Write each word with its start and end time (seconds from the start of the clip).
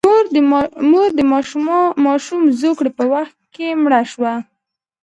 مور 0.89 1.09
د 1.15 1.19
ماشوم 2.09 2.43
زوکړې 2.59 2.91
په 2.97 3.03
وخت 3.13 3.37
کې 3.53 3.67
مړه 3.83 4.01
شوه. 4.11 4.33